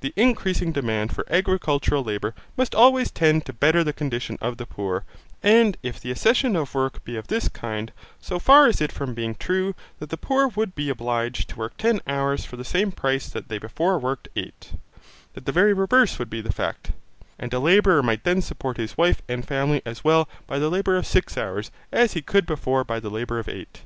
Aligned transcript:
The 0.00 0.12
increasing 0.16 0.72
demand 0.72 1.14
for 1.14 1.24
agricultural 1.30 2.02
labour 2.02 2.34
must 2.56 2.74
always 2.74 3.12
tend 3.12 3.46
to 3.46 3.52
better 3.52 3.84
the 3.84 3.92
condition 3.92 4.36
of 4.40 4.56
the 4.56 4.66
poor; 4.66 5.04
and 5.40 5.76
if 5.84 6.00
the 6.00 6.10
accession 6.10 6.56
of 6.56 6.74
work 6.74 7.04
be 7.04 7.14
of 7.14 7.28
this 7.28 7.48
kind, 7.48 7.92
so 8.20 8.40
far 8.40 8.66
is 8.66 8.80
it 8.80 8.90
from 8.90 9.14
being 9.14 9.36
true 9.36 9.76
that 10.00 10.10
the 10.10 10.16
poor 10.16 10.48
would 10.48 10.74
be 10.74 10.90
obliged 10.90 11.50
to 11.50 11.56
work 11.58 11.76
ten 11.76 12.00
hours 12.08 12.44
for 12.44 12.56
the 12.56 12.64
same 12.64 12.90
price 12.90 13.28
that 13.28 13.46
they 13.50 13.58
before 13.58 14.00
worked 14.00 14.26
eight, 14.34 14.72
that 15.34 15.44
the 15.46 15.52
very 15.52 15.72
reverse 15.72 16.18
would 16.18 16.28
be 16.28 16.40
the 16.40 16.52
fact; 16.52 16.90
and 17.38 17.54
a 17.54 17.60
labourer 17.60 18.02
might 18.02 18.24
then 18.24 18.42
support 18.42 18.78
his 18.78 18.98
wife 18.98 19.22
and 19.28 19.46
family 19.46 19.80
as 19.86 20.02
well 20.02 20.28
by 20.48 20.58
the 20.58 20.70
labour 20.70 20.96
of 20.96 21.06
six 21.06 21.36
hours 21.38 21.70
as 21.92 22.14
he 22.14 22.20
could 22.20 22.46
before 22.46 22.82
by 22.82 22.98
the 22.98 23.10
labour 23.10 23.38
of 23.38 23.48
eight. 23.48 23.82